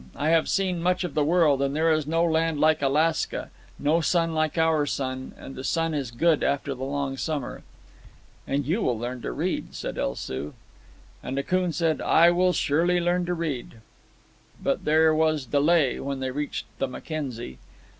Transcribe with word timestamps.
I 0.15 0.29
have 0.29 0.49
seen 0.49 0.81
much 0.81 1.03
of 1.03 1.13
the 1.13 1.23
world, 1.23 1.61
and 1.61 1.75
there 1.75 1.91
is 1.91 2.07
no 2.07 2.25
land 2.25 2.59
like 2.59 2.81
Alaska, 2.81 3.51
no 3.77 4.01
sun 4.01 4.33
like 4.33 4.57
our 4.57 4.87
sun, 4.87 5.35
and 5.37 5.53
the 5.53 5.63
snow 5.63 5.93
is 5.93 6.09
good 6.09 6.43
after 6.43 6.73
the 6.73 6.83
long 6.83 7.17
summer." 7.17 7.61
"And 8.47 8.65
you 8.65 8.81
will 8.81 8.97
learn 8.97 9.21
to 9.21 9.31
read," 9.31 9.75
said 9.75 9.99
El 9.99 10.15
Soo. 10.15 10.55
And 11.21 11.37
Akoon 11.37 11.71
said, 11.71 12.01
"I 12.01 12.31
will 12.31 12.51
surely 12.51 12.99
learn 12.99 13.27
to 13.27 13.35
read." 13.35 13.75
But 14.59 14.85
there 14.85 15.13
was 15.13 15.45
delay 15.45 15.99
when 15.99 16.19
they 16.19 16.31
reached 16.31 16.65
the 16.79 16.87
Mackenzie. 16.87 17.59